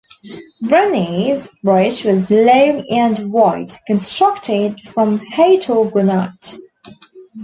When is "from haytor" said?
4.81-5.91